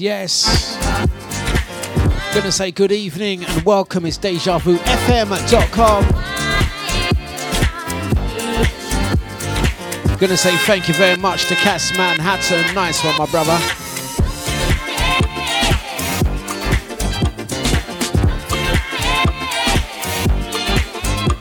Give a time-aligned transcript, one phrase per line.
[0.00, 0.76] Yes,
[2.34, 4.04] Gonna say good evening and welcome.
[4.04, 6.04] It's DejaVuFM.com.
[10.18, 12.74] Gonna say thank you very much to Cass Manhattan.
[12.74, 13.58] Nice one, my brother.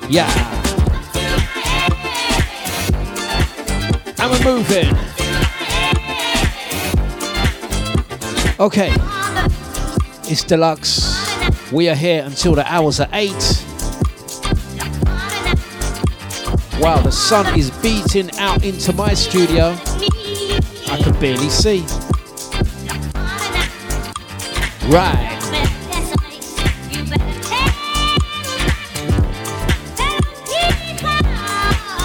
[0.10, 0.32] Yeah.
[4.18, 5.15] And we're moving.
[8.58, 8.88] Okay,
[10.32, 11.72] it's Dlux.
[11.74, 13.34] We are here until the hours are 8.
[16.80, 19.76] Wow, the sun is beating out into my studio.
[20.88, 21.82] I can barely see.
[24.88, 25.34] Right.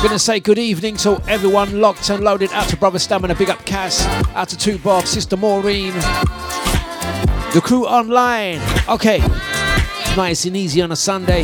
[0.03, 2.51] Gonna say good evening to everyone locked and loaded.
[2.53, 4.05] Out to Brother Stamina, big up Cass.
[4.35, 5.93] Out to Two Bob, Sister Maureen.
[7.53, 8.61] The crew online.
[8.89, 9.19] Okay.
[10.17, 11.43] Nice and easy on a Sunday.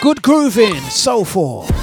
[0.00, 1.73] Good grooving, soulful.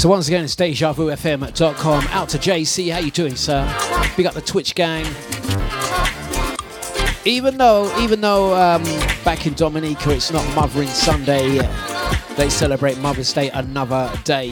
[0.00, 2.06] So once again, it's DejaVuFM.com.
[2.06, 3.66] Out to JC, how you doing, sir?
[4.16, 5.04] Big up the Twitch gang.
[7.26, 8.82] Even though, even though um,
[9.26, 11.58] back in Dominica it's not Mothering Sunday,
[12.34, 14.48] they celebrate Mother's Day another day.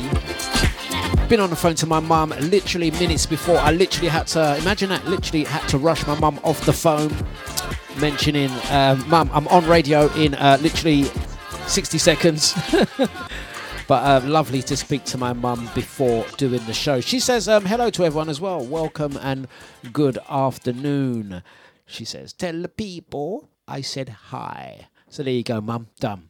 [1.31, 3.57] Been on the phone to my mum literally minutes before.
[3.57, 5.07] I literally had to imagine that.
[5.07, 7.11] Literally had to rush my mum off the phone,
[7.99, 11.05] mentioning, um, "Mum, I'm on radio in uh, literally
[11.67, 12.55] 60 seconds."
[13.89, 17.01] But uh, lovely to speak to my mum before doing the show.
[17.01, 18.63] She says um, hello to everyone as well.
[18.63, 19.49] Welcome and
[19.95, 21.43] good afternoon.
[21.87, 24.89] She says, Tell the people I said hi.
[25.09, 25.87] So there you go, mum.
[26.01, 26.29] Done.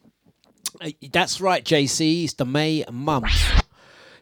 [1.11, 2.23] That's right, JC.
[2.23, 3.65] It's the May month.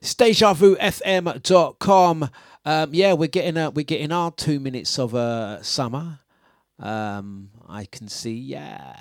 [0.02, 2.30] It's DejaVuFM.com.
[2.66, 6.22] Um, yeah, we're getting uh, we're getting our two minutes of uh, summer.
[6.80, 8.96] Um, I can see, yeah.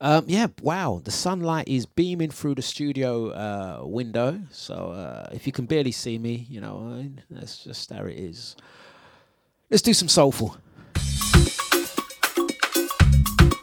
[0.00, 4.40] Um, yeah, wow, the sunlight is beaming through the studio uh, window.
[4.52, 8.54] So uh, if you can barely see me, you know, that's just how it is.
[9.70, 10.56] Let's do some soulful.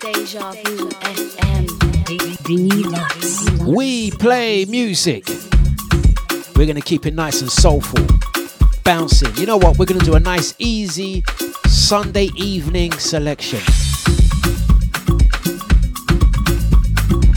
[0.02, 1.36] Deja Vu FM.
[3.66, 5.28] We play music.
[6.56, 8.06] We're going to keep it nice and soulful,
[8.84, 9.34] bouncing.
[9.38, 9.80] You know what?
[9.80, 11.24] We're going to do a nice, easy
[11.66, 13.62] Sunday evening selection.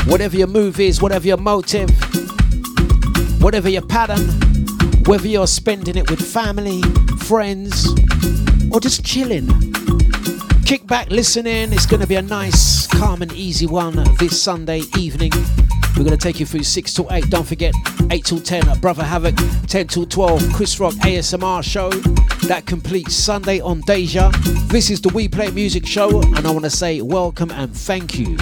[0.08, 1.90] Whatever your move is, whatever your motive,
[3.42, 4.26] whatever your pattern,
[5.04, 6.80] whether you're spending it with family,
[7.18, 7.88] friends,
[8.72, 9.46] or just chilling.
[10.64, 11.74] Kick back, listen in.
[11.74, 15.30] It's going to be a nice, calm, and easy one this Sunday evening.
[15.96, 17.28] We're going to take you through 6 till 8.
[17.28, 17.74] Don't forget,
[18.10, 19.34] 8 till 10, Brother Havoc.
[19.66, 21.90] 10 till 12, Chris Rock ASMR show.
[22.48, 24.30] That completes Sunday on Deja.
[24.68, 28.18] This is the We Play Music show, and I want to say welcome and thank
[28.18, 28.36] you.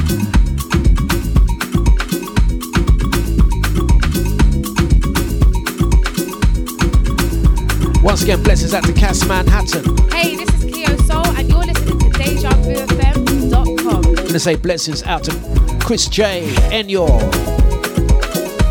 [8.06, 9.82] Once again, blessings out to Cass Manhattan.
[10.12, 13.96] Hey, this is Keo Soul, and you're listening to DejaVuFM.com.
[14.06, 15.32] I'm gonna say blessings out to
[15.80, 17.18] Chris J, Enyor,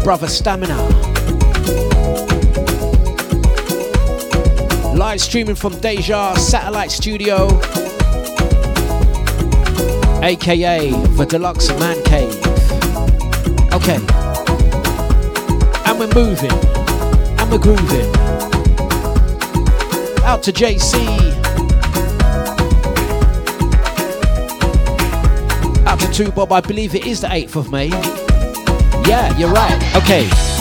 [0.06, 0.78] Brother Stamina.
[4.96, 7.48] Live streaming from Deja Satellite Studio,
[10.24, 12.34] aka the Dlux Man Cave.
[13.74, 14.00] Okay,
[15.90, 16.54] and we're moving,
[17.38, 18.25] and we're grooving.
[20.25, 20.95] Out to JC.
[25.86, 27.89] Out to 2 Bob, I believe it is the 8th of May.
[29.07, 29.95] Yeah, you're right.
[29.95, 30.55] Okay.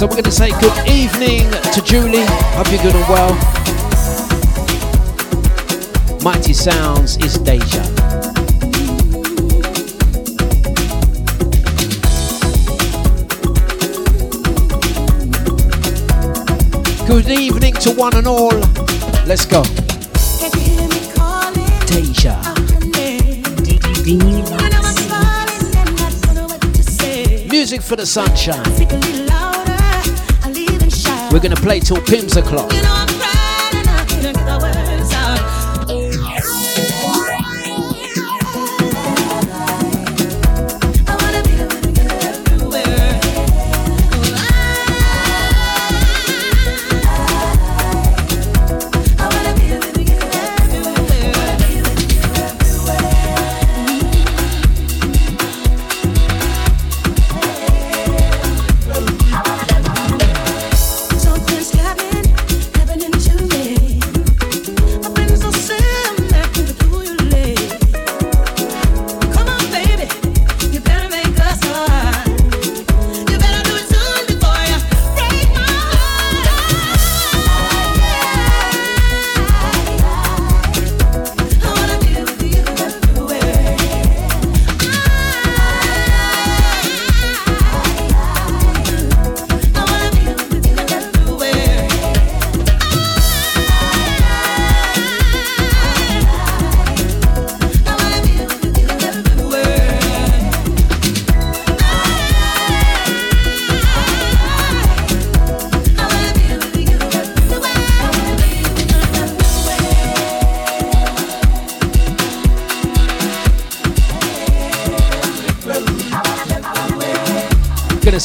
[0.00, 2.24] So we're going to say good evening to Julie.
[2.56, 3.34] Hope you're good and well.
[6.22, 7.82] Mighty Sounds is Deja.
[17.06, 18.58] Good evening to one and all.
[19.26, 19.62] Let's go.
[21.84, 22.40] Deja.
[27.50, 29.29] Music for the sunshine.
[31.30, 32.72] We're gonna play till Pimm's o'clock.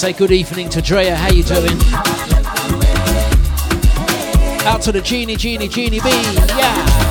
[0.06, 1.16] Say good evening to Drea.
[1.16, 1.80] How you doing?
[4.68, 6.10] Out to the Genie, Genie, Genie B.
[6.10, 7.05] Yeah.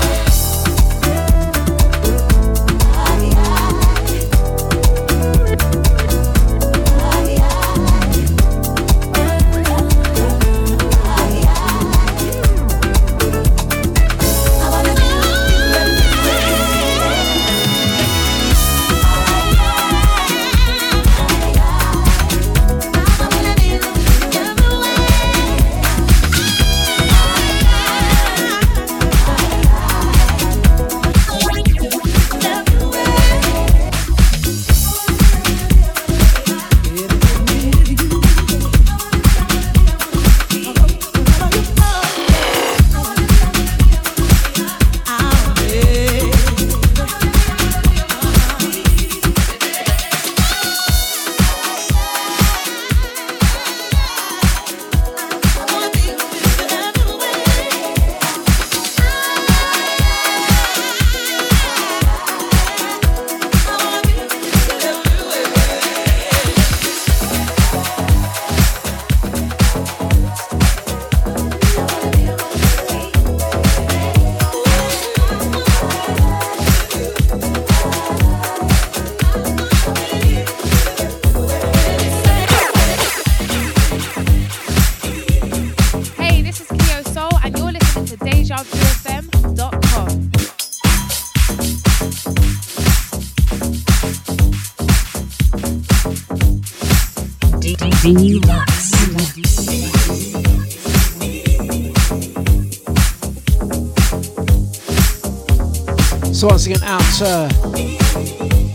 [106.45, 107.49] So once again, out to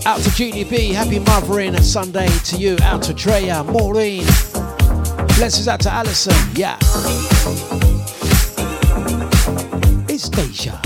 [0.03, 2.75] out to GDB, happy mothering Sunday to you.
[2.81, 4.25] Out to Drea, Maureen,
[5.37, 6.33] blessings out to Alison.
[6.55, 6.79] Yeah,
[10.09, 10.81] it's Deja.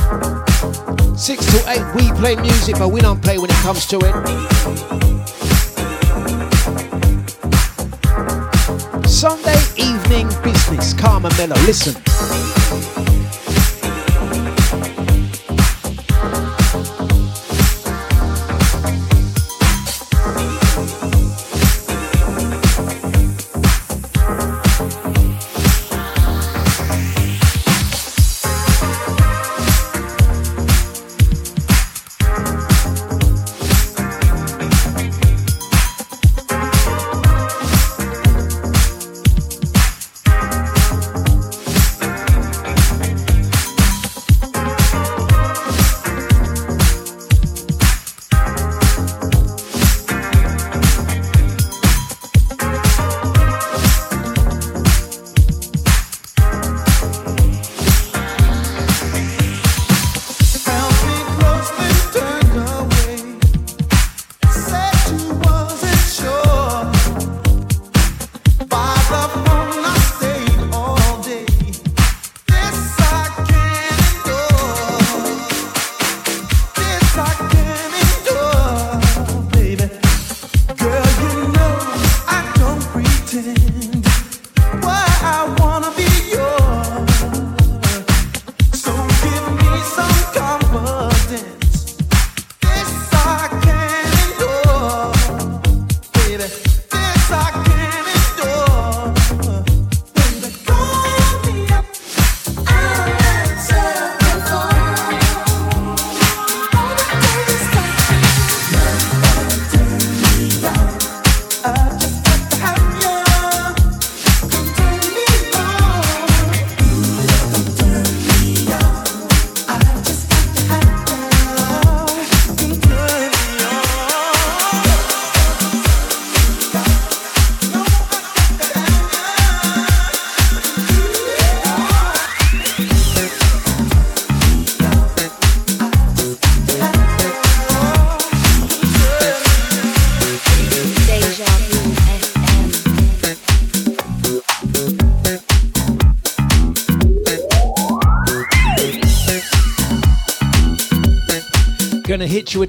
[1.15, 4.13] Six to eight, we play music, but we don't play when it comes to it.
[9.07, 11.31] Sunday evening business, Carmen.
[11.65, 12.02] Listen.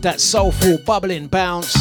[0.04, 1.75] That soulful bubbling bounce.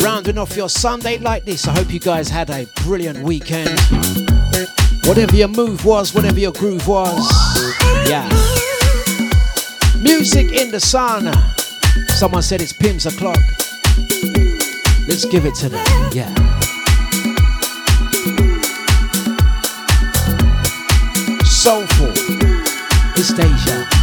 [0.00, 3.76] Rounding off your Sunday like this, I hope you guys had a brilliant weekend.
[5.06, 7.28] Whatever your move was, whatever your groove was,
[8.08, 8.28] yeah.
[10.00, 11.28] Music in the sun.
[12.10, 13.40] Someone said it's Pimm's o'clock.
[15.08, 16.32] Let's give it to them, yeah.
[21.42, 22.12] Soulful.
[23.16, 23.99] It's Deja.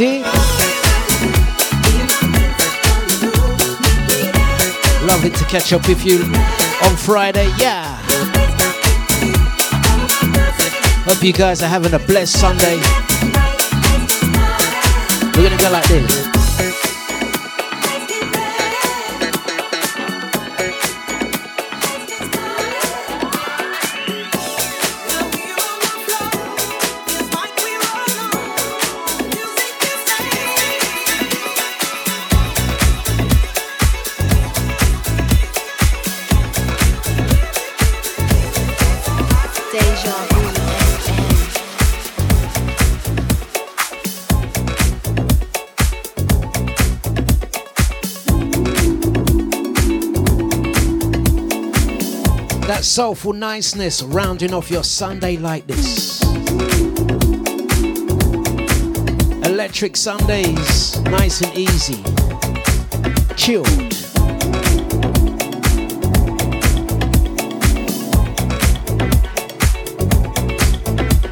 [0.00, 0.22] D.
[5.04, 6.22] Lovely to catch up with you
[6.84, 7.52] on Friday.
[7.58, 7.98] Yeah.
[11.04, 12.76] Hope you guys are having a blessed Sunday.
[15.36, 16.29] We're going to go like this.
[53.00, 56.22] soulful niceness rounding off your Sunday like this.
[59.42, 62.04] Electric Sundays, nice and easy,
[63.36, 63.66] chilled.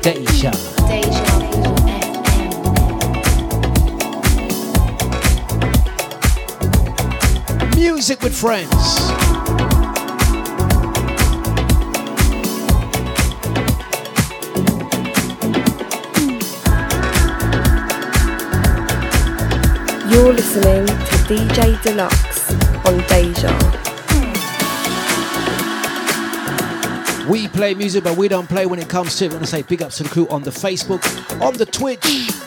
[0.01, 0.53] Deja.
[0.89, 1.37] Deja.
[7.77, 9.18] Music with friends.
[20.59, 20.93] listening to
[21.27, 22.51] DJ Dlux
[22.87, 23.53] on Deja.
[27.29, 29.31] We play music, but we don't play when it comes to it.
[29.31, 31.03] I want to say big ups to the crew on the Facebook,
[31.41, 32.38] on the Twitch.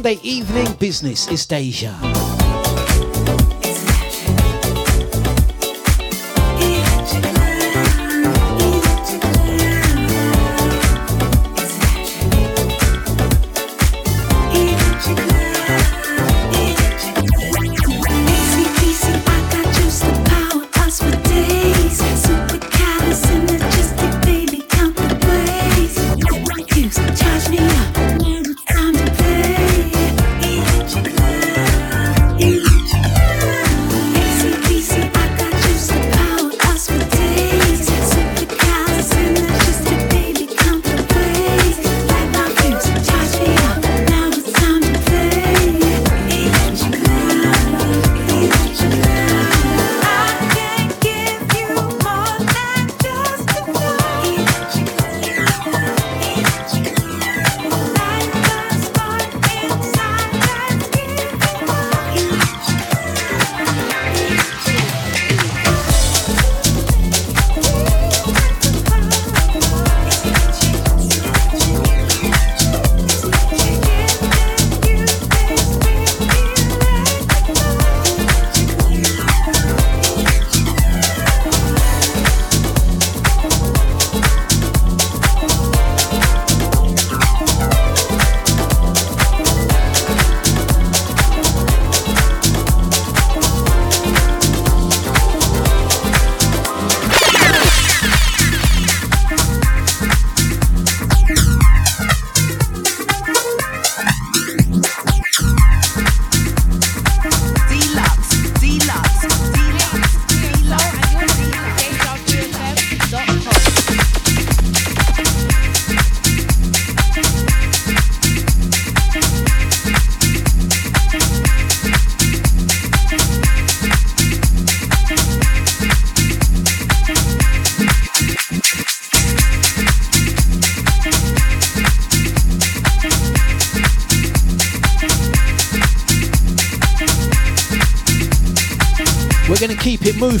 [0.00, 2.19] Sunday evening business is Deja.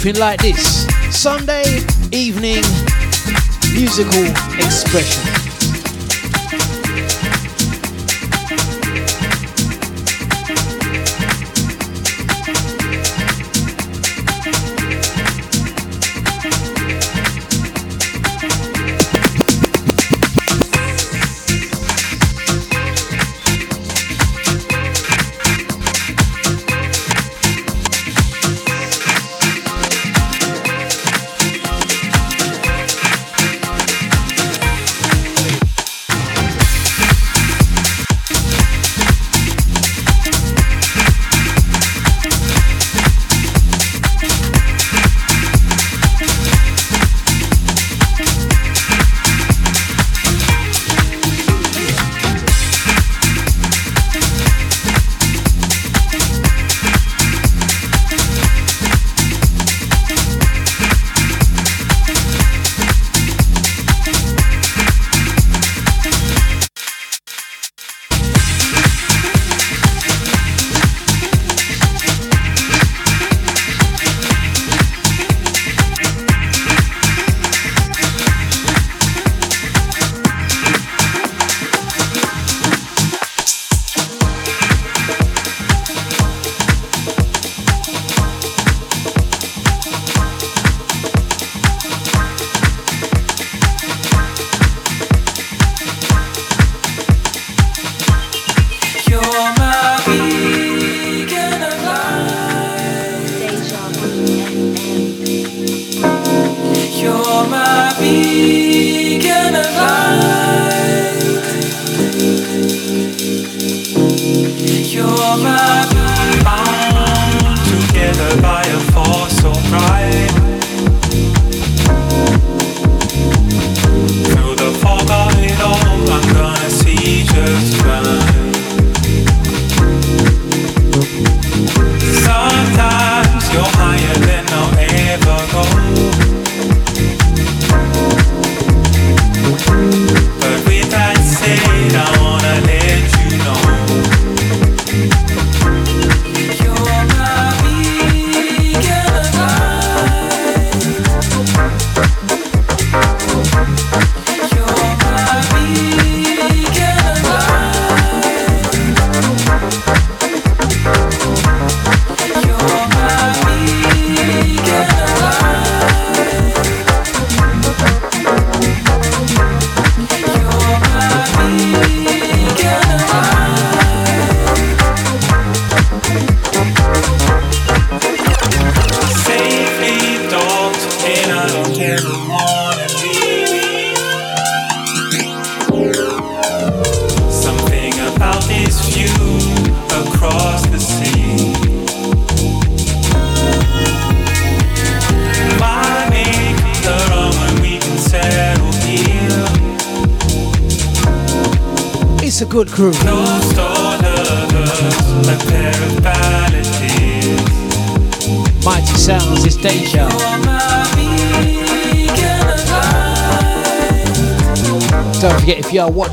[0.00, 2.62] something like this Sunday evening
[3.74, 4.24] musical
[4.58, 5.39] expression.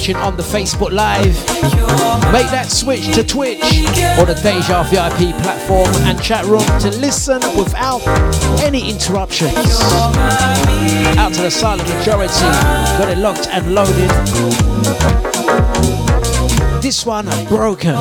[0.07, 1.35] watching on the Facebook Live,
[2.31, 3.61] make that switch to Twitch
[4.17, 8.01] or the Deja VIP platform and chat room to listen without
[8.61, 9.55] any interruptions.
[11.17, 12.33] Out to the silent majority,
[12.97, 14.11] got it locked and loaded.
[16.81, 17.95] This one, broken.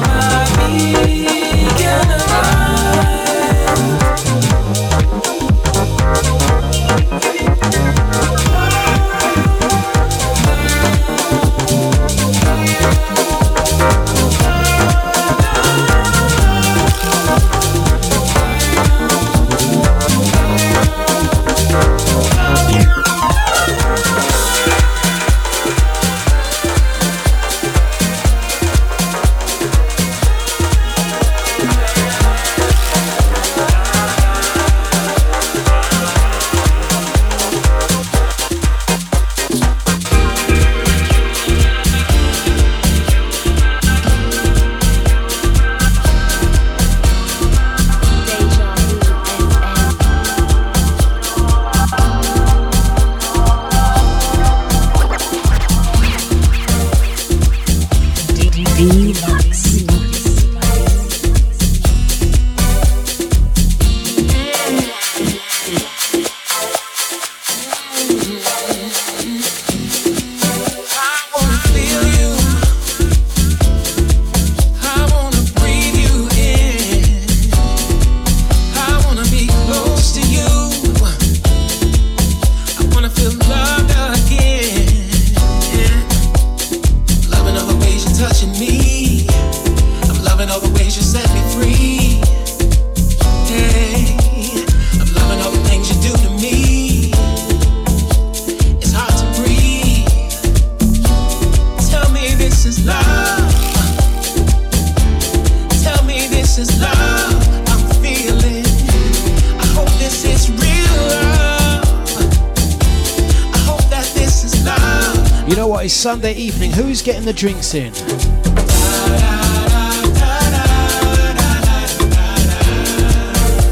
[116.97, 117.93] Who's getting the drinks in?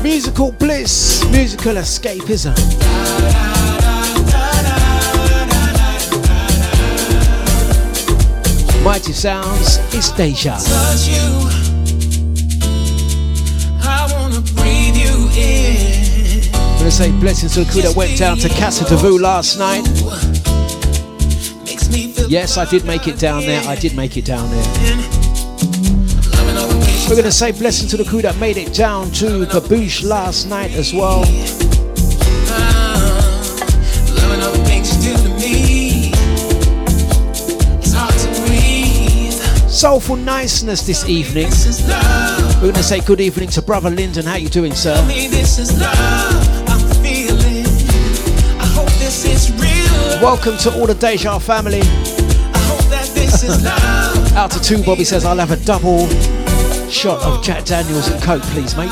[0.03, 2.55] Musical bliss, musical escapism.
[8.85, 10.57] Mighty Sounds, it's Deja.
[13.81, 16.55] I wanna breathe you in.
[16.55, 19.59] I'm gonna say blessings to the crew that went down to Casa de Vu last
[19.59, 20.44] night.
[22.25, 23.63] Makes me feel Yes, I did make it down there.
[23.69, 24.63] I did make it down there.
[26.33, 29.11] loving all the ways We're gonna say blessing to the crew that made it down
[29.13, 31.21] to Babouche last night as well.
[34.15, 36.13] Loving all the things you do to me.
[37.79, 39.35] It's hard to breathe.
[39.71, 41.51] Soulful niceness this evening.
[41.51, 42.63] This is love.
[42.63, 44.25] We're gonna say good evening to brother Lyndon.
[44.25, 44.95] How you doing, sir?
[45.07, 46.69] Me, this is love.
[46.69, 47.67] I'm feeling.
[48.59, 50.23] I hope this is real.
[50.23, 51.83] Welcome to all the Deja family.
[54.37, 56.09] Out to two, Bobby says I'll have a double
[56.89, 58.91] shot of Jack Daniels and Coke, please, mate.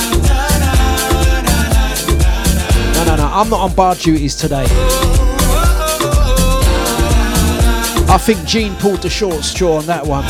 [2.95, 3.31] No, no, no.
[3.33, 4.67] I'm not on bar duties today.
[8.09, 10.25] I think Gene pulled the short straw on that one.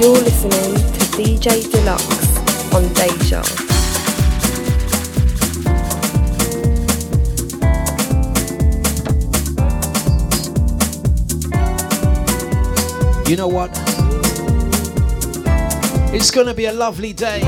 [0.00, 3.42] You're listening to DJ Dlux on Deja.
[13.28, 13.70] You know what?
[16.14, 17.42] It's gonna be a lovely day.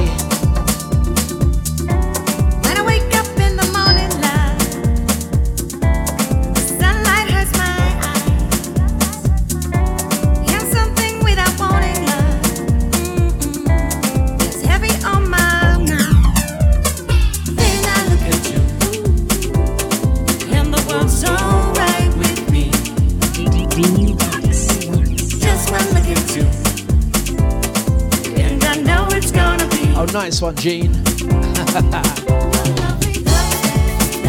[30.24, 30.92] Nice one, Gene.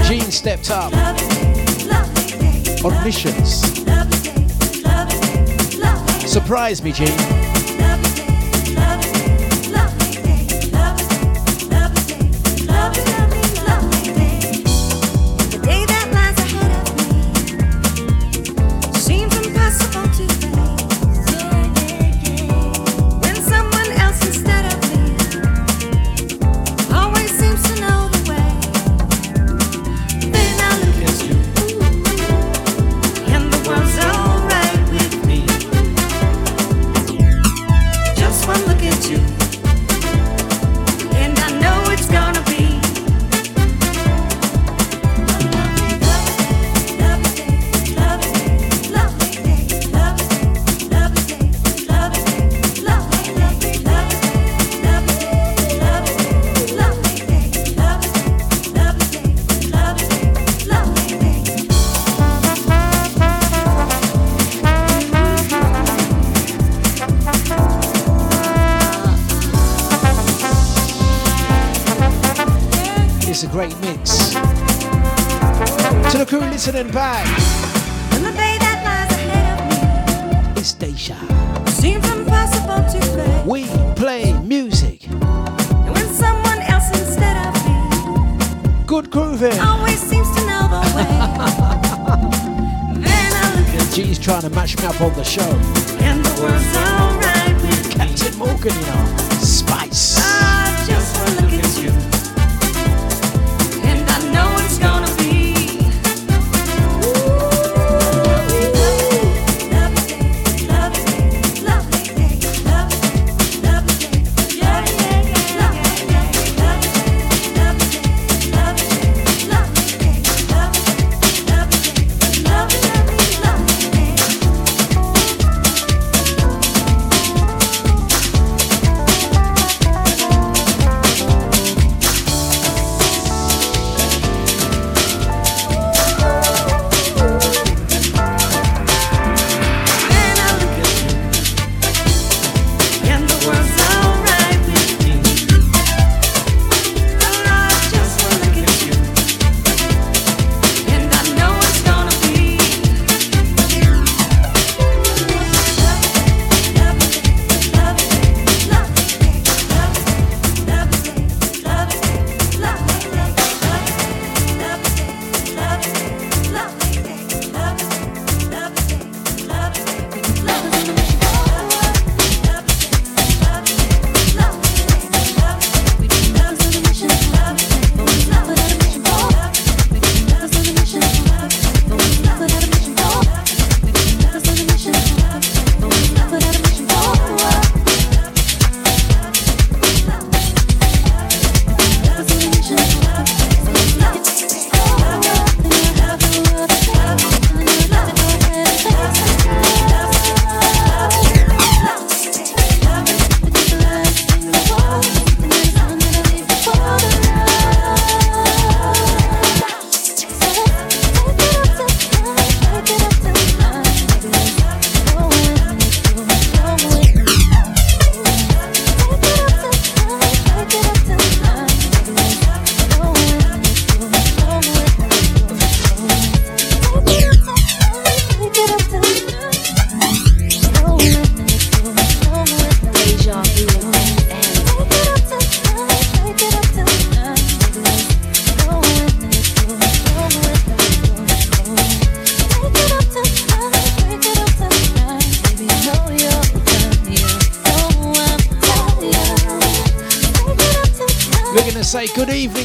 [0.07, 0.91] Gene stepped up
[2.83, 3.61] on missions.
[6.27, 7.42] Surprise me, Gene.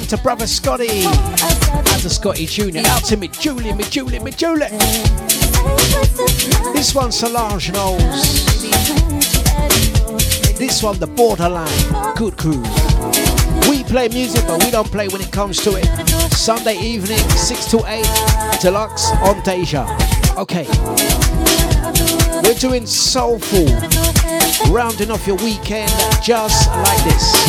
[0.09, 2.83] to brother Scotty and to Scotty Junior.
[2.87, 4.69] Out to me, Julie, me, Julie, me, Julie.
[6.73, 8.47] This one, Solange Knowles.
[10.57, 12.15] This one, the borderline.
[12.15, 12.63] Good crew.
[13.69, 15.85] We play music, but we don't play when it comes to it.
[16.33, 18.07] Sunday evening, six to eight,
[18.63, 19.85] Dlux on Deja.
[20.39, 20.67] Okay.
[22.43, 23.67] We're doing soulful,
[24.73, 25.93] rounding off your weekend
[26.23, 27.48] just like this.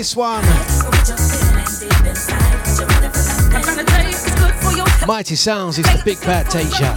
[0.00, 0.42] this one.
[5.06, 6.90] Mighty Sounds is the big bad teacher.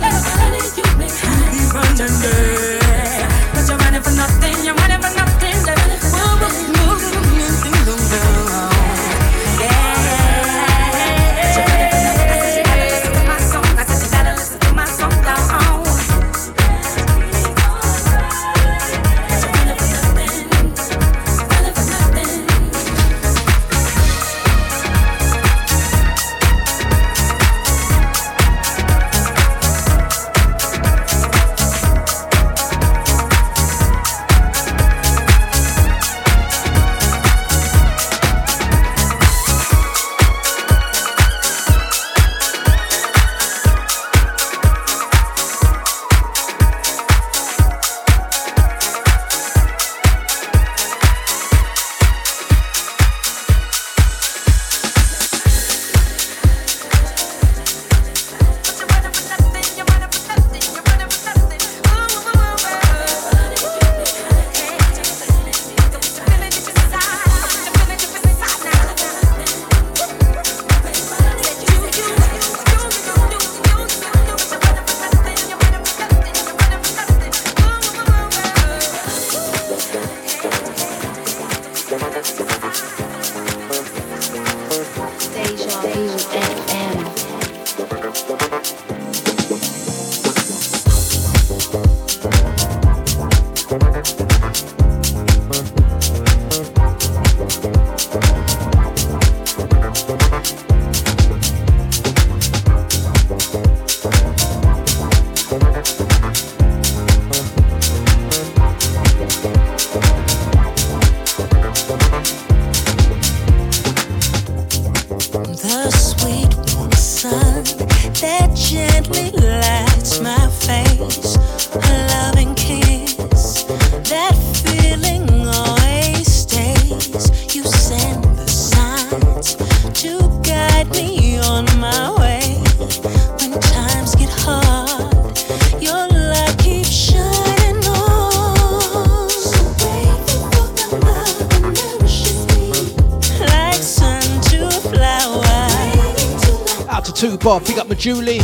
[147.44, 148.40] Bob, big up my Julie,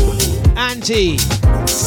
[0.57, 1.15] Andy,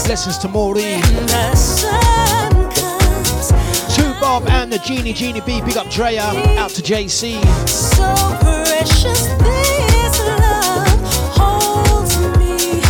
[0.06, 5.76] blessings to Maureen, When the sun comes, two Bob and the Genie Genie B, big
[5.76, 6.22] up Drea,
[6.58, 7.38] out to JC.
[7.68, 10.88] so precious this love
[11.36, 12.80] holds me.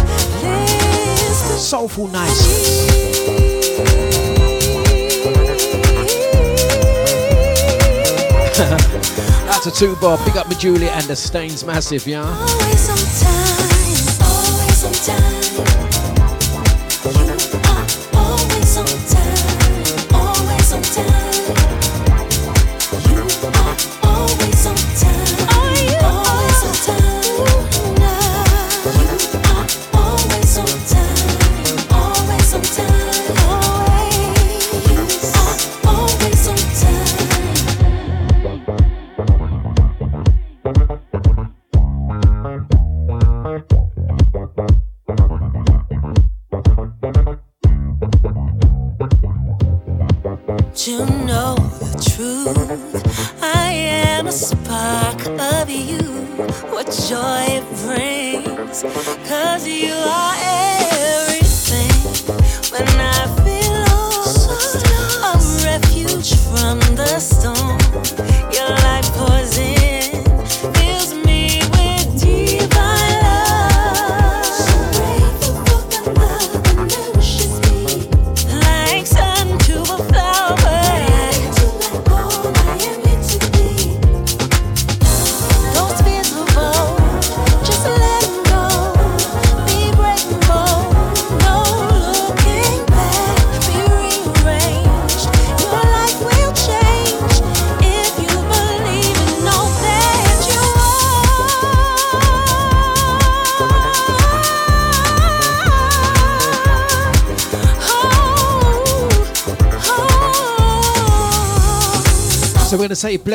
[0.40, 2.92] This Soulful nice.
[9.50, 12.22] Out to two Bob, big up my Julie and the Staines Massive, yeah?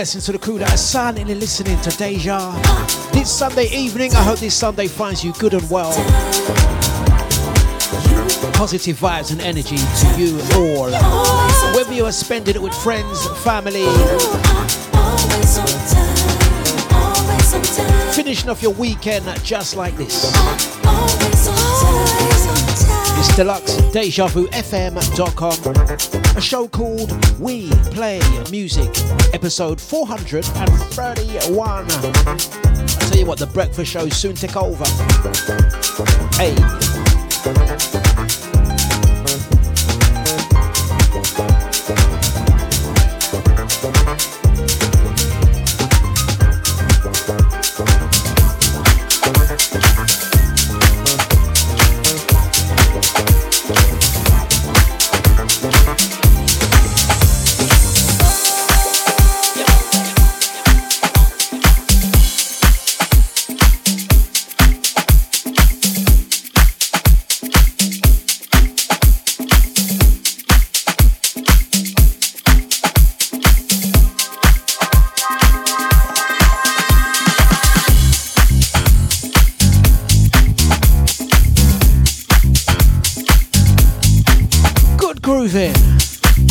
[0.08, 2.54] Blessings to the crew that are silently listening to Deja.
[3.12, 5.92] This Sunday evening, I hope this Sunday finds you good and well.
[8.54, 10.90] Positive vibes and energy to you all.
[11.76, 13.84] Whether you are spending it with friends, family,
[18.14, 20.32] finishing off your weekend just like this.
[23.20, 24.30] It's Dlux Deja.
[26.38, 28.22] A show called We Play
[28.52, 28.90] Music,
[29.34, 31.86] episode 431.
[31.90, 34.86] I tell you what, the breakfast show soon take over.
[36.38, 38.07] Hey.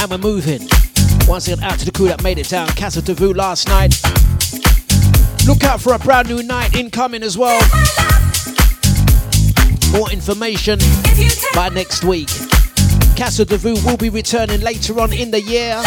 [0.08, 0.60] We're moving.
[1.26, 4.00] Once again, out to the crew that made it down Casa de last night.
[5.46, 7.60] Look out for a brand new night incoming as well.
[9.90, 10.78] More information
[11.54, 12.28] by next week.
[13.16, 15.82] Casa de will be returning later on in the year.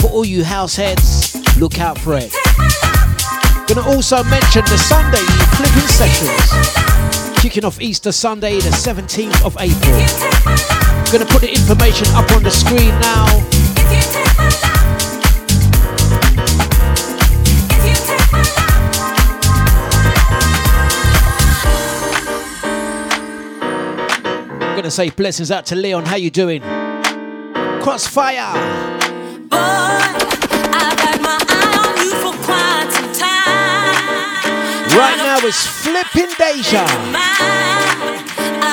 [0.00, 2.32] For all you house heads, look out for it.
[3.66, 7.42] Gonna also mention the Sunday flipping sessions.
[7.42, 10.89] Kicking off Easter Sunday, the 17th of April.
[11.12, 13.26] Gonna put the information up on the screen now.
[24.60, 26.06] I'm gonna say blessings out to Leon.
[26.06, 26.62] How you doing?
[27.82, 28.52] Crossfire.
[29.48, 34.96] Boy, I've had my eye on you for quite some time.
[34.96, 36.86] Right now it's flipping Deja.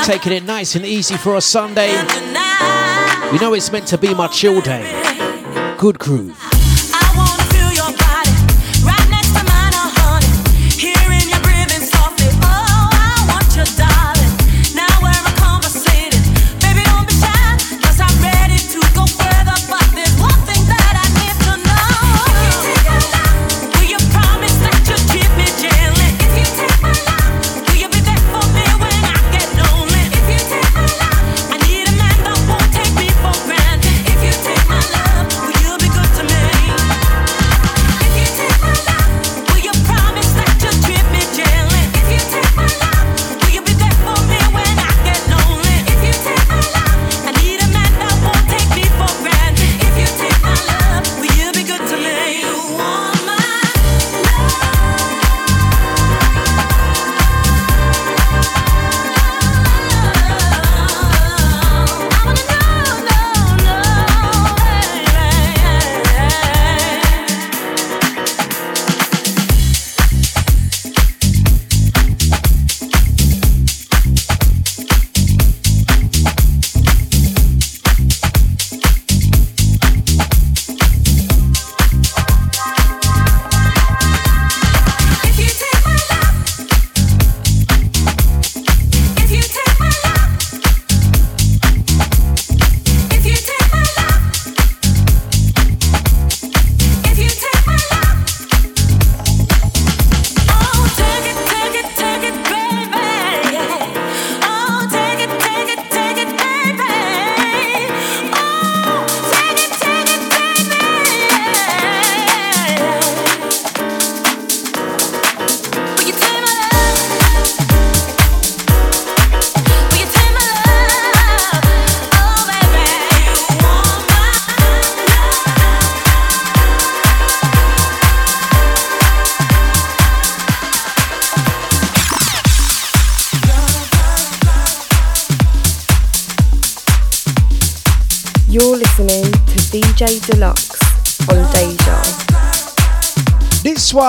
[0.06, 1.92] Taking it nice and easy for a Sunday.
[3.32, 4.86] You know it's meant to be my chill day.
[5.78, 6.47] Good groove.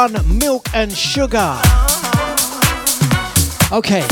[0.07, 1.59] one, Milk and Sugar.
[3.72, 4.07] Okay.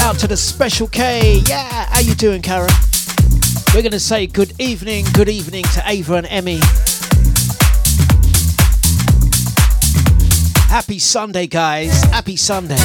[0.00, 1.42] Out to the special K.
[1.46, 2.68] Yeah, how you doing, Karen?
[3.74, 6.60] We're going to say good evening, good evening to Ava and Emmy.
[10.68, 12.02] Happy Sunday, guys.
[12.04, 12.76] Happy Sunday.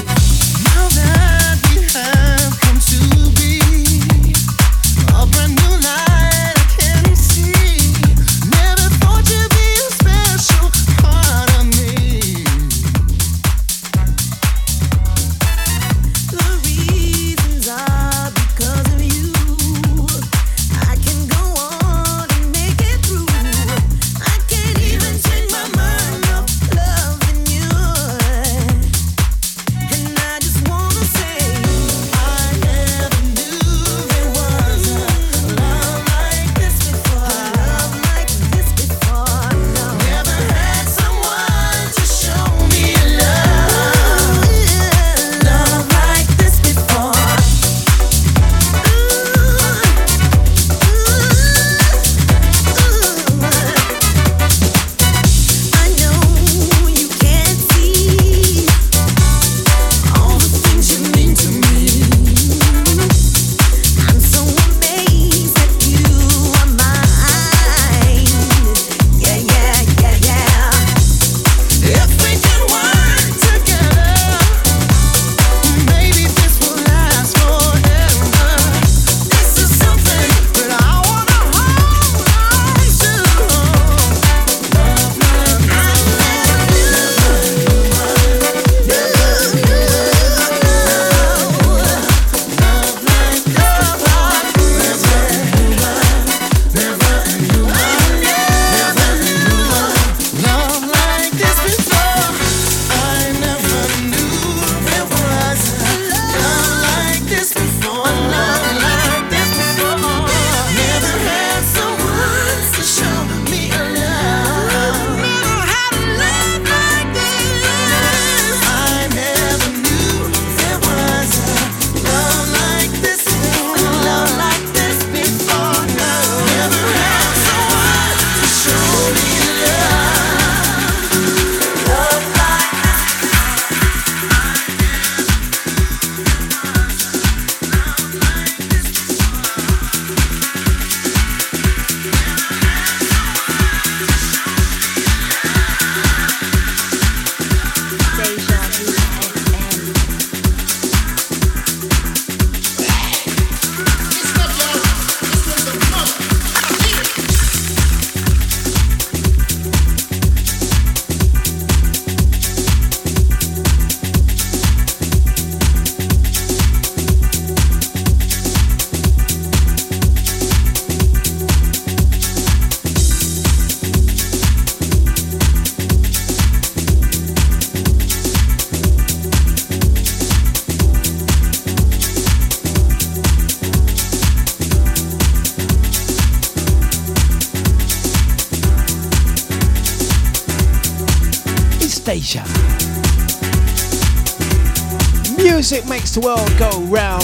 [196.11, 197.23] Makes the world go round.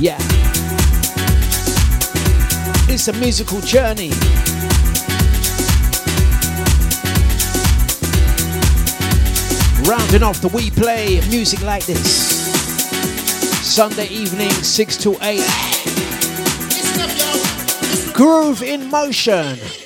[0.00, 0.18] Yeah.
[2.88, 4.10] It's a musical journey.
[9.88, 12.30] Rounding off the we play music like this.
[13.62, 15.40] Sunday evening, 6 to 8.
[18.14, 19.81] Groove in motion.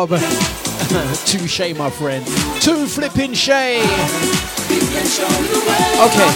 [0.00, 0.20] Up to Bob.
[1.26, 2.26] Touche, my friend.
[2.60, 3.80] Too flipping Shay.
[6.00, 6.30] Okay.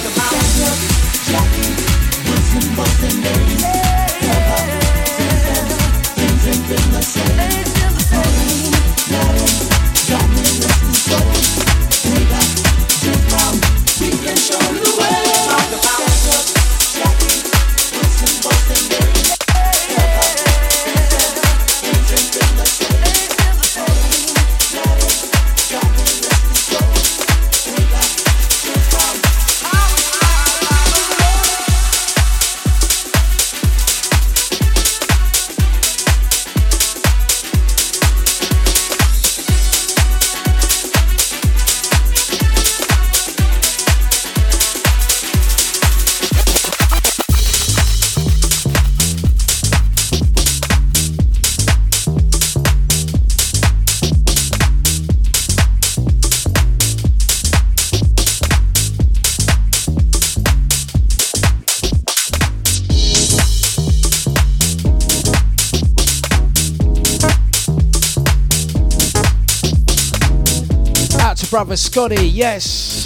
[71.55, 73.05] Brother Scotty, yes.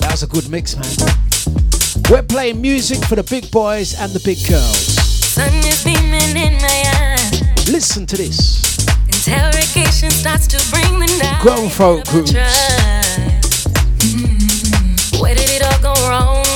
[0.00, 0.88] That was a good mix, man.
[2.08, 4.78] We're playing music for the big boys and the big girls.
[5.36, 7.68] Sun is beaming in my eyes.
[7.68, 8.64] Listen to this.
[9.04, 11.42] Interrogation starts to bring the night.
[11.42, 12.32] Grown folk groups.
[14.00, 15.20] Mm.
[15.20, 16.46] Where did it all go wrong?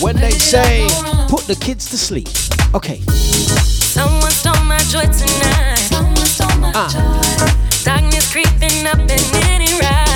[0.00, 0.88] When they say,
[1.28, 2.26] put the kids to sleep.
[2.74, 2.98] Okay.
[3.06, 5.78] Someone stole my joy tonight.
[5.78, 6.90] Someone stole my Ah.
[6.90, 7.84] joy.
[7.84, 10.09] Darkness creeping up and it ain't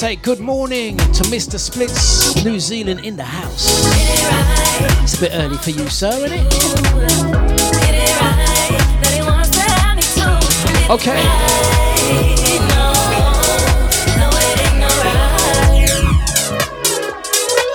[0.00, 1.58] say good morning to Mr.
[1.58, 3.84] Splits, New Zealand in the house.
[5.02, 6.46] It's a bit early for you, sir, isn't it?
[10.88, 11.20] Okay.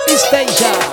[0.08, 0.85] It's deja.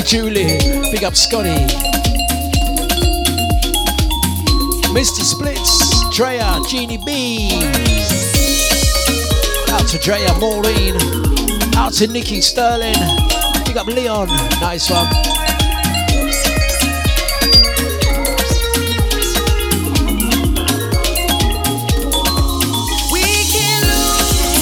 [0.00, 0.58] Sister Julie.
[0.92, 1.66] Big up Scotty.
[4.94, 5.22] Mr.
[5.22, 6.16] Splits.
[6.16, 6.60] Drea.
[6.68, 7.50] Genie B.
[9.70, 10.96] Out to Drea Maureen.
[11.76, 12.94] Out to Nikki Sterling.
[13.66, 14.28] Big up Leon.
[14.60, 15.06] Nice one.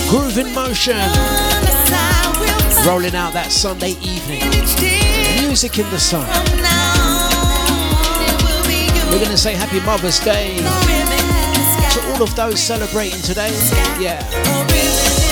[0.09, 0.97] Groove in motion.
[2.85, 6.27] Rolling out that Sunday evening music in the sun.
[9.11, 13.49] We're going to say happy Mother's Day to all of those celebrating today.
[13.99, 15.28] Yeah.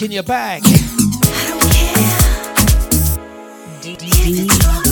[0.00, 0.62] In your bag.
[0.64, 1.72] I don't
[4.82, 4.87] care.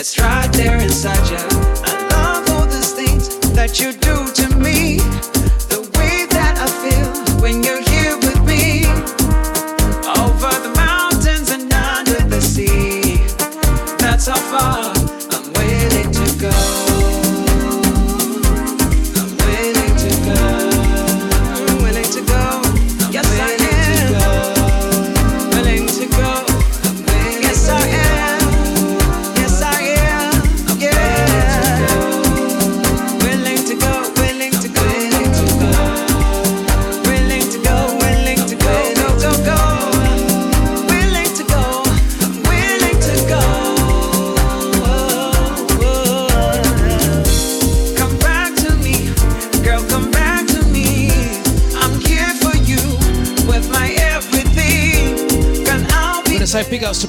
[0.00, 1.36] that's right there inside you.
[1.84, 4.09] I love all these things that you do.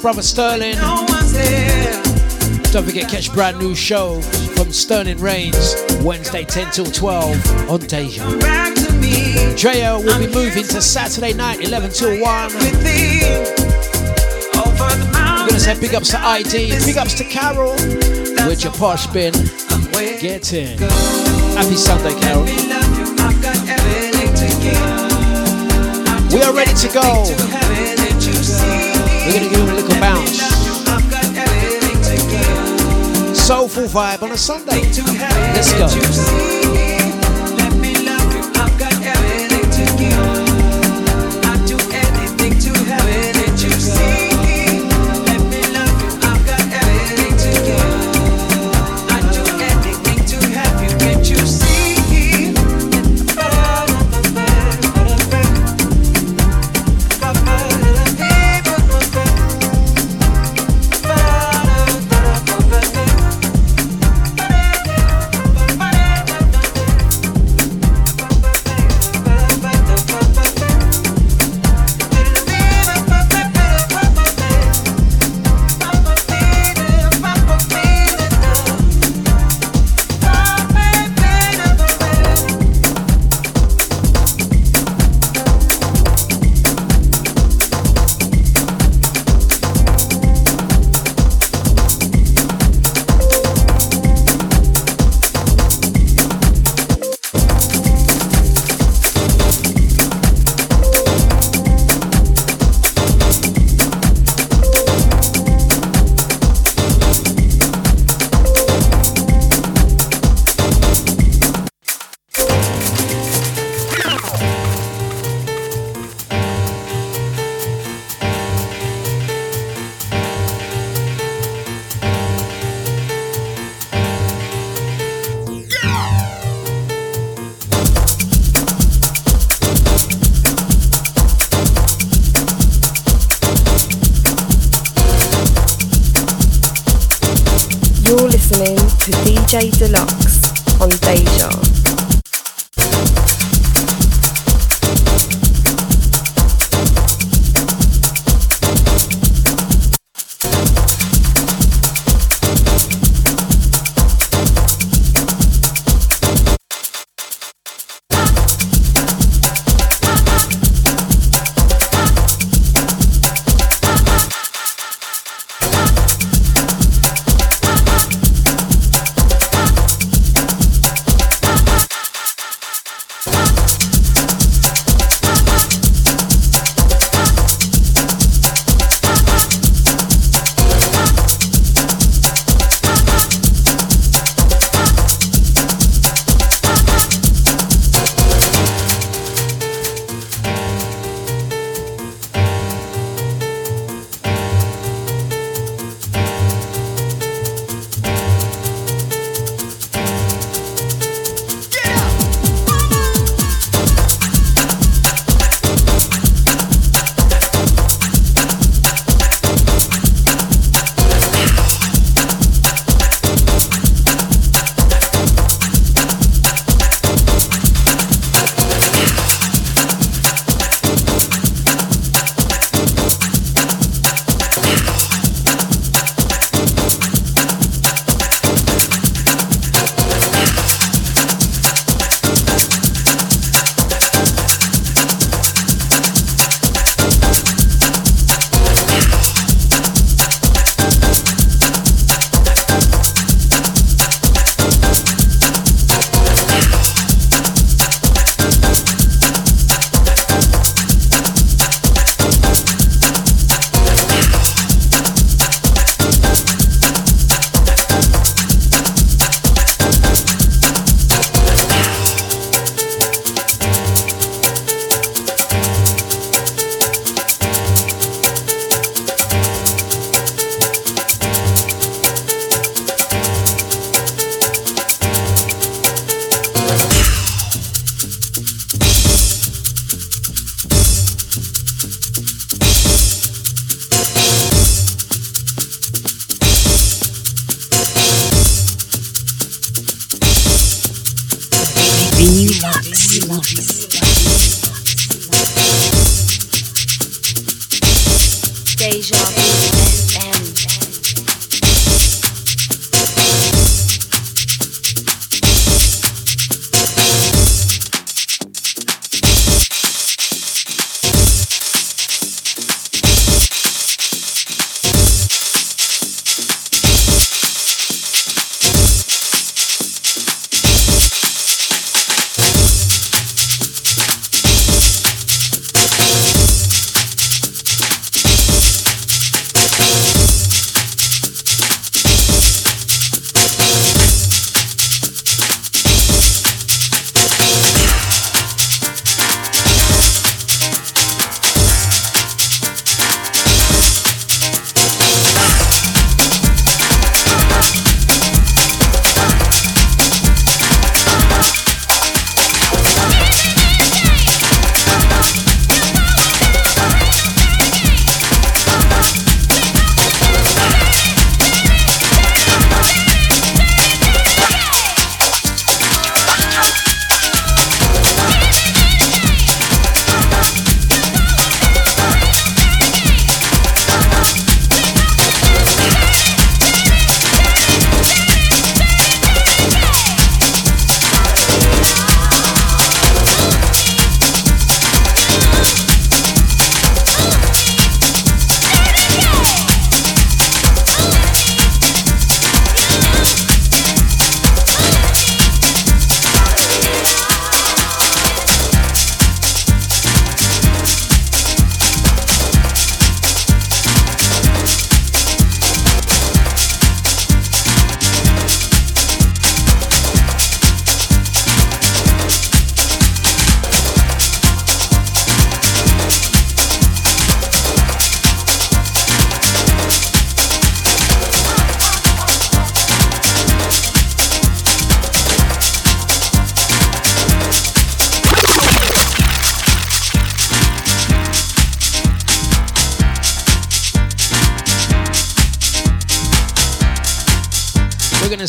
[0.02, 0.76] brother Sterling.
[2.72, 8.24] Don't forget, catch brand new show from Sterling Reigns Wednesday 10 till 12 on Deja.
[9.56, 12.22] Dreya will be moving to Saturday night 11 till 1.
[15.14, 17.74] I'm gonna say big ups to ID, big ups to Carol.
[18.48, 19.34] With your posh bin,
[20.20, 20.80] get in.
[21.58, 22.46] Happy Sunday, Carol.
[26.34, 27.61] We are ready to go.
[29.32, 30.42] We're gonna give him a little bounce.
[33.40, 34.82] Soulful vibe on a Sunday.
[35.54, 36.61] Let's go.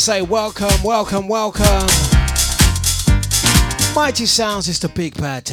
[0.03, 1.87] Say welcome, welcome, welcome.
[3.95, 5.45] Mighty Sounds is the big bad.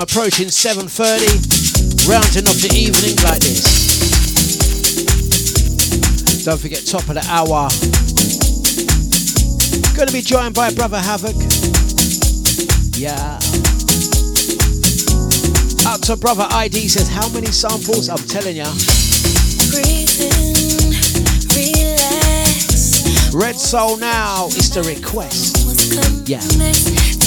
[0.00, 3.90] Time approaching 7.30, rounding off the evening like this.
[6.42, 7.68] Don't forget, top of the hour.
[9.94, 11.36] Gonna be joined by Brother Havoc.
[12.96, 13.38] Yeah.
[15.86, 18.08] Out to Brother ID says, how many samples?
[18.08, 18.72] I'm telling ya.
[23.34, 25.58] Red Soul now is the request.
[26.26, 27.19] Yeah.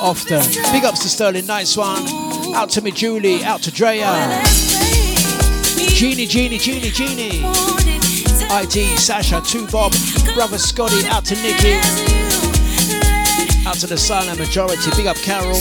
[0.00, 0.42] Often.
[0.72, 2.06] Big ups to Sterling, nice one.
[2.54, 3.44] Out to me, Julie.
[3.44, 4.42] Out to Drea.
[5.94, 7.42] Genie, Genie, Genie, Genie.
[8.50, 9.92] IT, Sasha, two Bob,
[10.34, 11.06] brother Scotty.
[11.08, 11.74] Out to Nikki.
[13.66, 14.90] Out to the silent majority.
[14.96, 15.60] Big up Carol,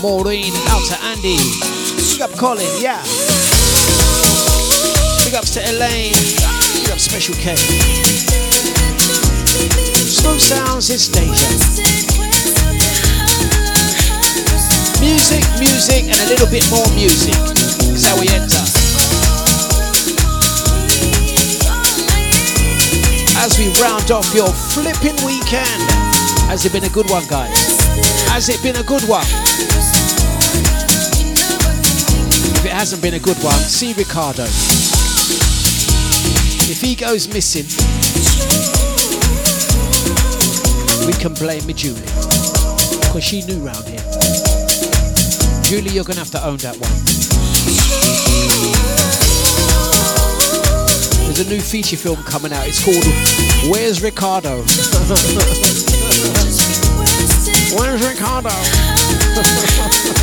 [0.00, 0.52] Maureen.
[0.68, 1.36] Out to Andy.
[2.12, 2.66] Big up Colin.
[2.80, 3.02] Yeah.
[5.24, 6.14] Big ups to Elaine.
[6.74, 7.56] Big up Special K.
[10.06, 10.90] Smooth sounds.
[10.90, 12.31] It's danger.
[15.02, 17.34] Music, music, and a little bit more music.
[17.34, 18.62] That's how we enter.
[23.42, 25.82] As we round off your flipping weekend.
[26.46, 27.50] Has it been a good one, guys?
[28.28, 29.26] Has it been a good one?
[32.54, 34.44] If it hasn't been a good one, see Ricardo.
[36.70, 37.66] If he goes missing,
[41.06, 42.00] we can blame me Julie.
[43.00, 44.01] Because she knew round here.
[45.72, 46.92] Julie, you're gonna have to own that one.
[51.24, 52.68] There's a new feature film coming out.
[52.68, 53.02] It's called
[53.72, 54.56] Where's Ricardo?
[57.74, 58.52] Where's Ricardo?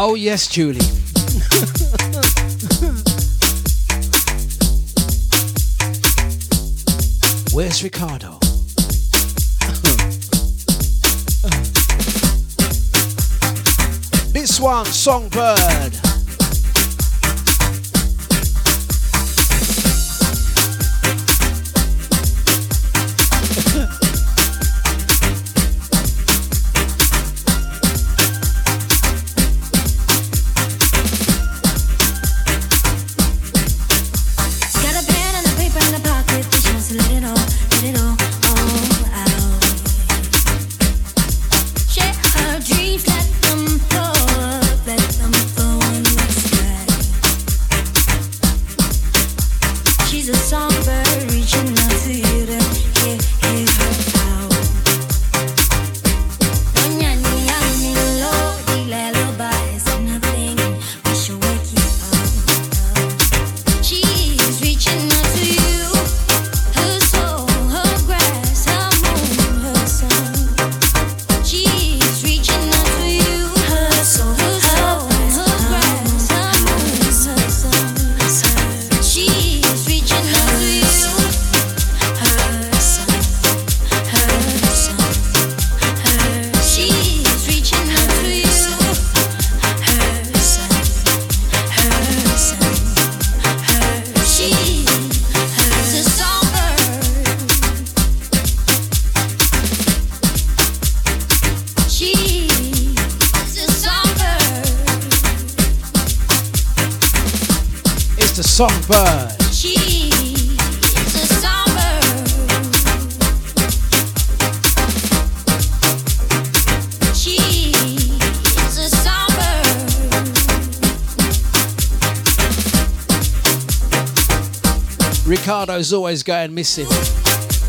[0.00, 0.78] Oh yes, Julie.
[7.52, 8.38] Where's Ricardo?
[14.32, 16.07] this one, Songbird.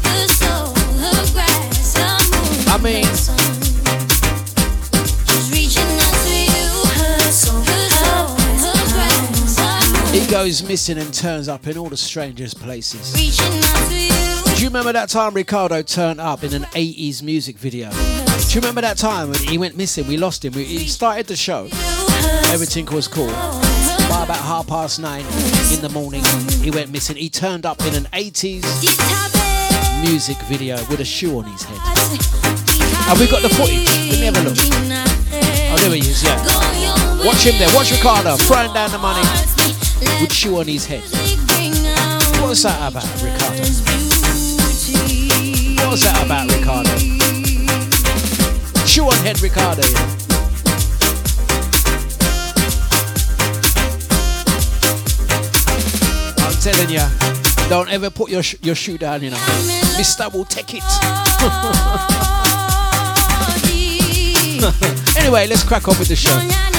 [0.03, 3.05] Her soul, her grass, her moon,
[10.11, 13.13] He goes missing and turns up in all the strangest places.
[13.15, 14.55] reaching out to you.
[14.55, 17.91] Do you remember that time Ricardo turned up in an 80s music video?
[17.91, 20.07] Do you remember that time when he went missing?
[20.07, 20.53] We lost him.
[20.53, 21.69] We, he started the show.
[22.51, 23.29] Everything was cool.
[24.09, 25.23] By about half past nine
[25.71, 26.23] in the morning,
[26.63, 27.15] he went missing.
[27.15, 28.65] He turned up in an 80s
[30.01, 31.77] music video with a shoe on his head.
[33.05, 33.85] Have we got the footage?
[34.09, 34.57] Let me have a look.
[35.71, 36.41] Oh, there he is, yeah.
[37.23, 37.69] Watch him there.
[37.75, 39.21] Watch Ricardo throwing down the money
[40.19, 41.03] with shoe on his head.
[42.41, 43.61] What's that about, Ricardo?
[45.87, 46.97] What's that about, Ricardo?
[48.87, 49.83] Shoe on head, Ricardo.
[49.83, 50.18] Yeah.
[56.59, 57.01] telling you,
[57.69, 59.37] don't ever put your, sh- your shoe down, you know.
[59.97, 60.83] Mister will take it.
[65.17, 66.78] anyway, let's crack on with the show.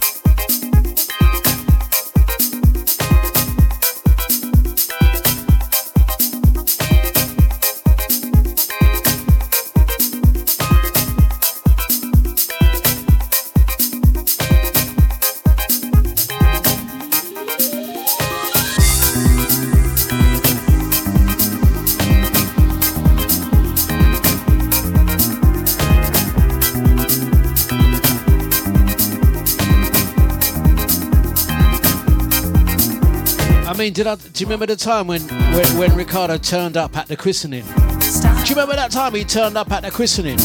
[33.91, 34.15] mean, did I?
[34.15, 37.63] Do you remember the time when, when, when Ricardo turned up at the christening?
[37.63, 40.37] Do you remember that time he turned up at the christening?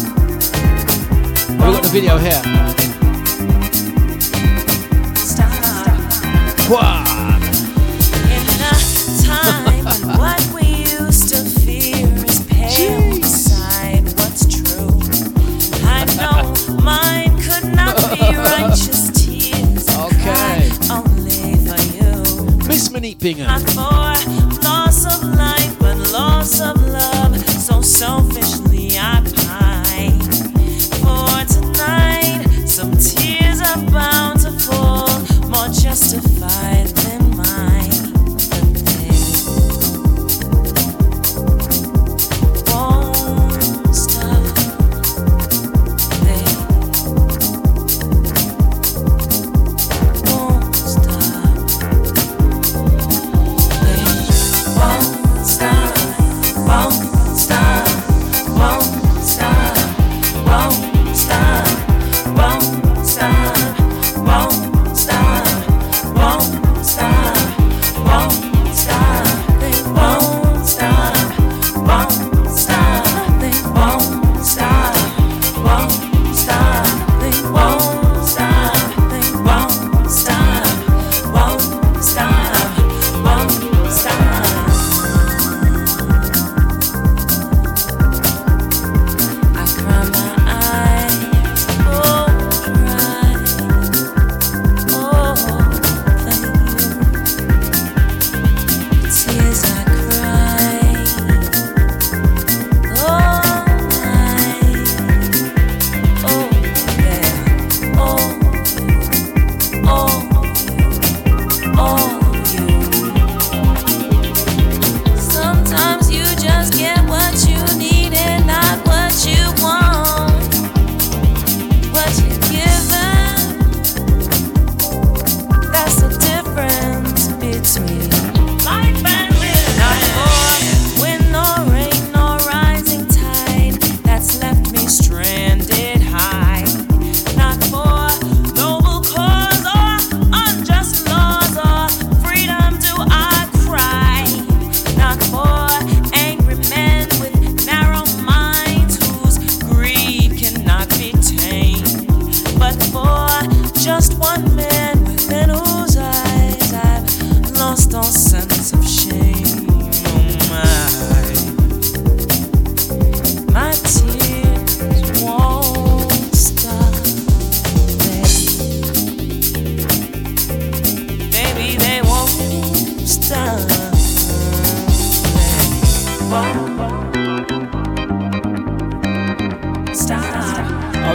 [1.52, 2.42] We've got the video here.
[6.68, 7.15] Wow.
[23.26, 23.75] dingen.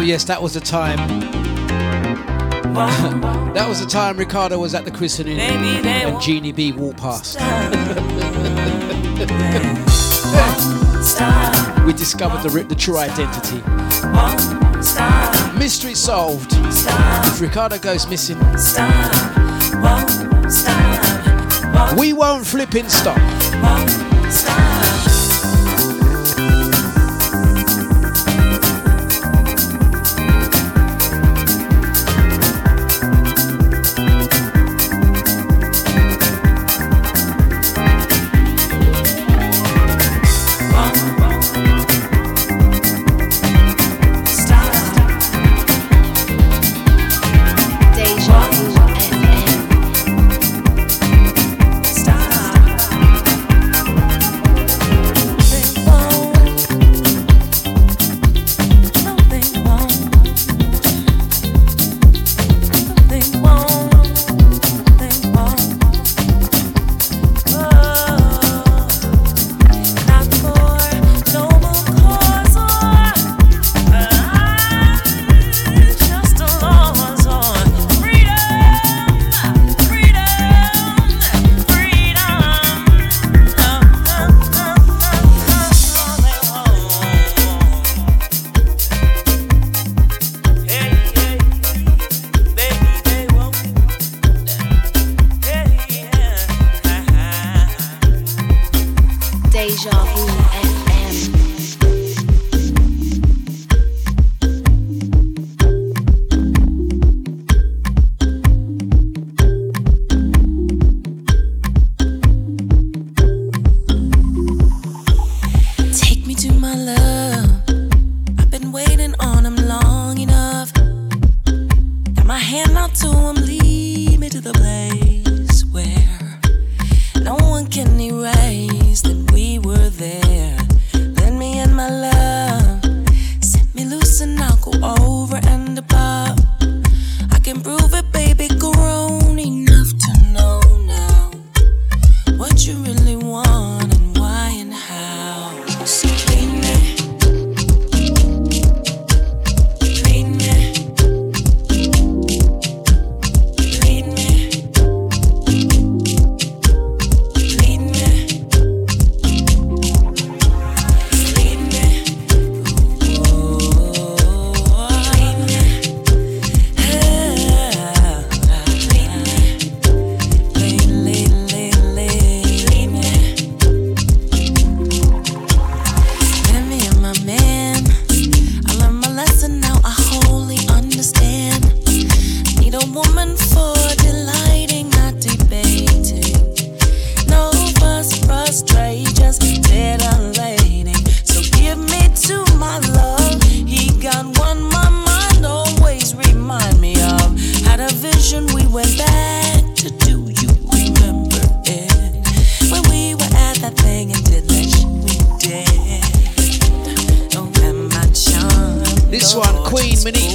[0.02, 0.98] Oh, yes, that was the time.
[3.54, 7.36] that was the time Ricardo was at the christening and Jeannie B walked past.
[11.86, 13.62] we discovered the, the true identity.
[15.60, 16.52] Mystery solved.
[16.52, 18.40] If Ricardo goes missing,
[21.96, 24.01] we won't flipping stop.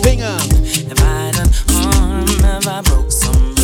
[0.03, 0.41] Bingham.
[0.63, 3.56] If I done harm, if I broke some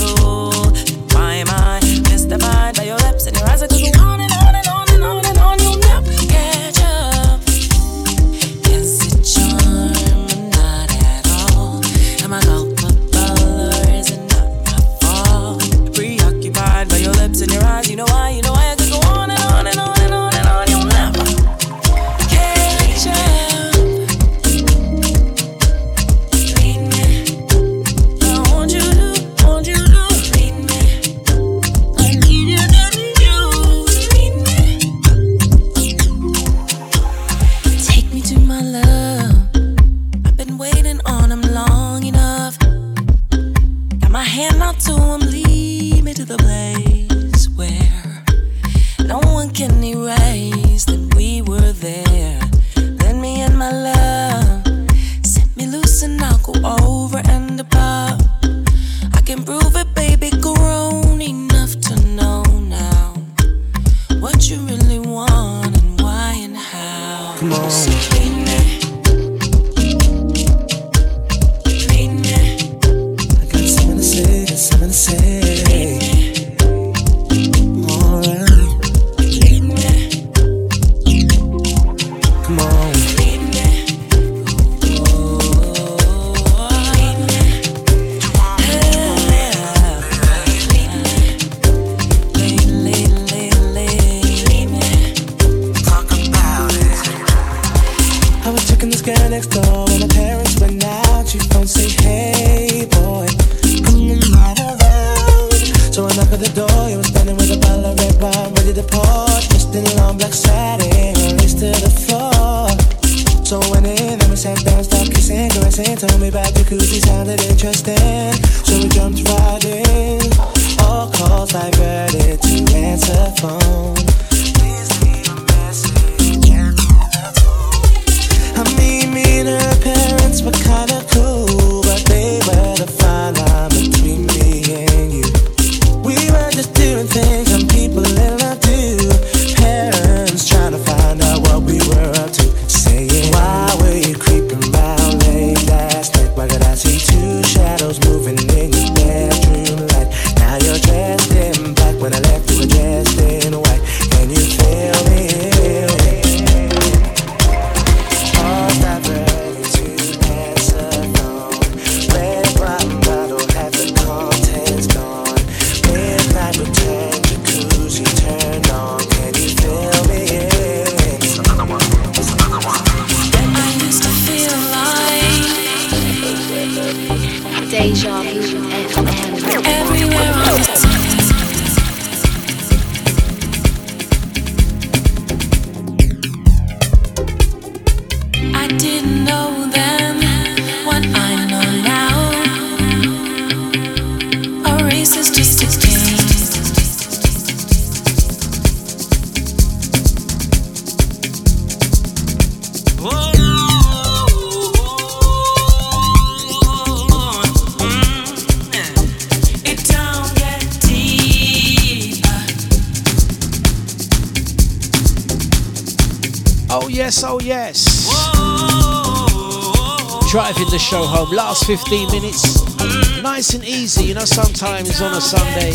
[220.32, 221.30] driving the show home.
[221.30, 224.04] Last 15 minutes, nice and easy.
[224.04, 225.72] You know, sometimes on a Sunday,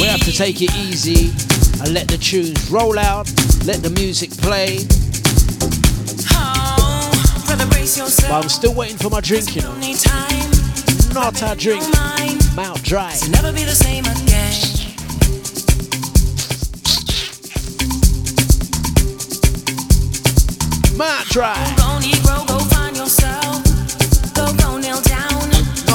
[0.00, 1.28] we have to take it easy
[1.82, 3.28] and let the tunes roll out,
[3.66, 4.78] let the music play.
[8.28, 9.74] But I'm still waiting for my drink, you know.
[11.12, 11.84] Not a drink,
[12.56, 13.14] mouth Dry.
[13.28, 14.56] Never be the same again.
[20.96, 22.45] Mouth Dry.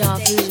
[0.00, 0.49] Deja vu.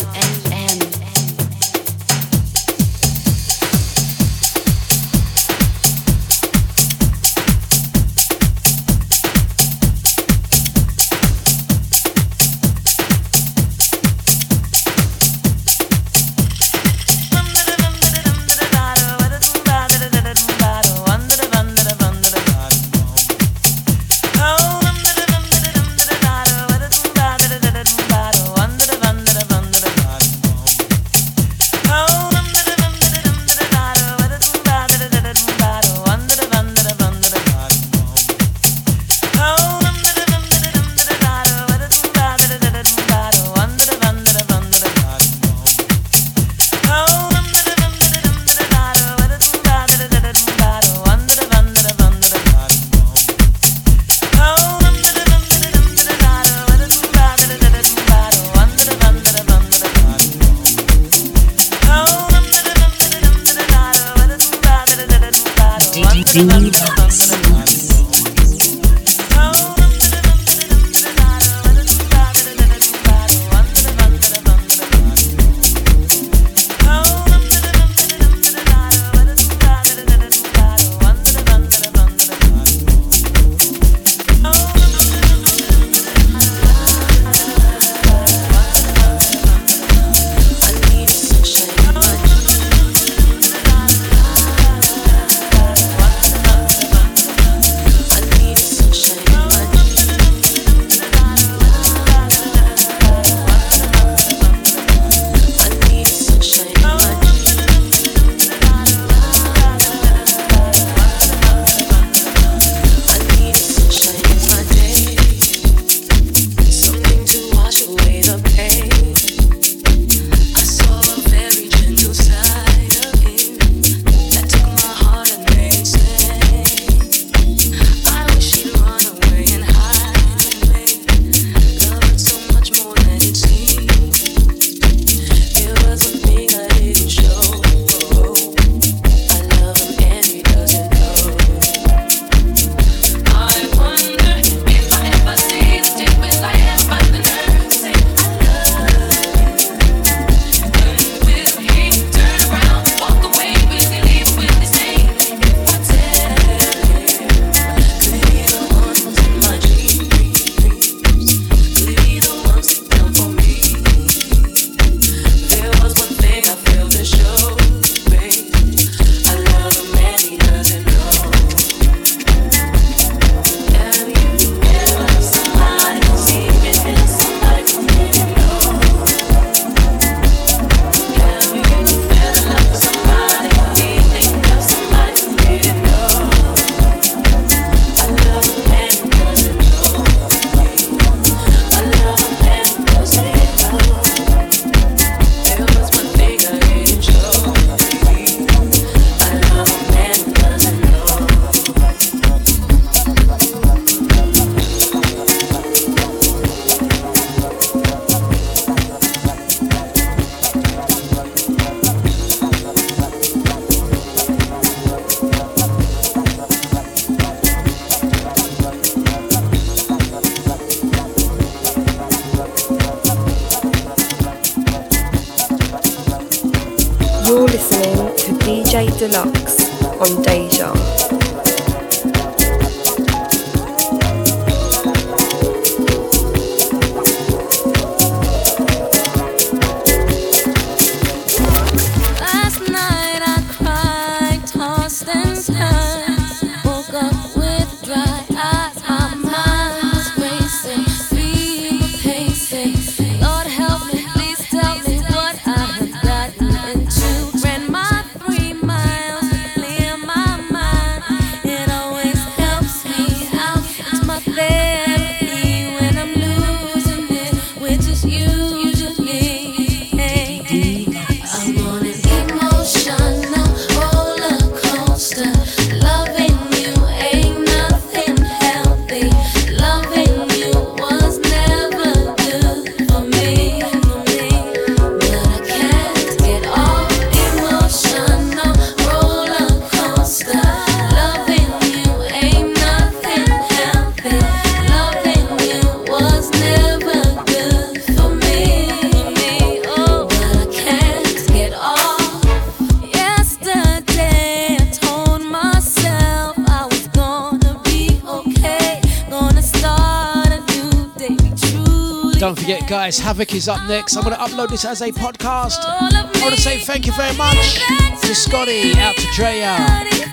[313.40, 313.96] Is up next.
[313.96, 315.60] I'm going to upload this as a podcast.
[315.64, 317.56] I want to say thank you very much
[318.02, 319.56] to Scotty, out to Drea.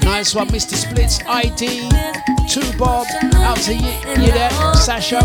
[0.02, 0.76] Nice one, Mr.
[0.76, 1.88] Splits, ID,
[2.50, 3.04] to Bob,
[3.34, 5.18] out to there, Sasha,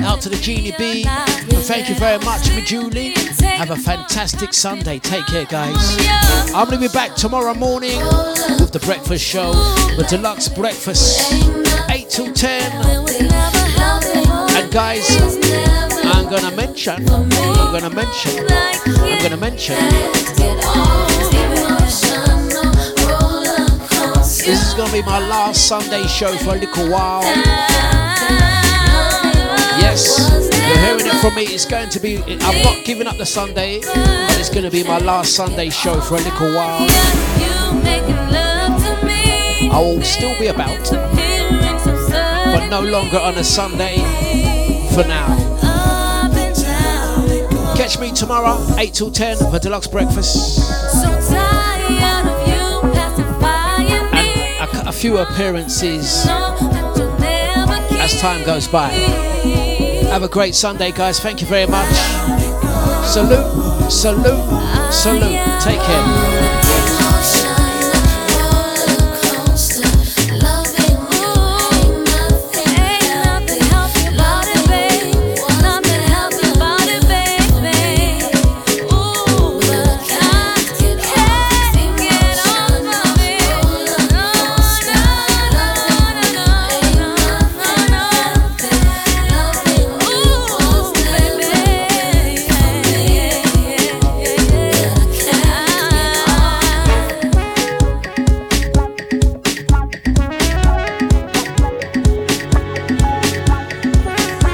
[0.00, 1.04] out to the Genie B.
[1.06, 3.12] And thank you very much, me Julie.
[3.42, 4.98] Have a fantastic Sunday.
[4.98, 5.98] Take care, guys.
[6.54, 7.98] I'm going to be back tomorrow morning
[8.58, 9.52] with the breakfast show,
[9.98, 11.34] the Dlux breakfast,
[11.90, 14.19] 8 till 10.
[14.56, 15.06] And guys,
[16.04, 19.76] I'm gonna mention, I'm gonna mention, I'm gonna mention.
[24.50, 27.22] This is gonna be my last Sunday show for a little while.
[29.78, 30.18] Yes,
[30.52, 31.42] you're hearing it from me.
[31.44, 32.18] It's going to be.
[32.18, 36.14] I'm not giving up the Sunday, but it's gonna be my last Sunday show for
[36.14, 36.86] a little while.
[39.72, 40.90] I will still be about,
[42.52, 44.02] but no longer on a Sunday
[44.94, 45.26] for now.
[47.76, 50.60] Catch me tomorrow, 8 till 10 for Dlux Breakfast.
[54.60, 56.26] A, a few appearances
[57.98, 58.88] as time goes by.
[60.10, 61.20] Have a great Sunday, guys.
[61.20, 61.94] Thank you very much.
[63.06, 65.60] Salute, salute, salute.
[65.62, 66.59] Take care.